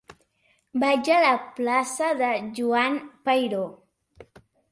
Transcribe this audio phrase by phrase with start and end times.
[0.83, 3.63] Vaig a la plaça de Joan Peiró.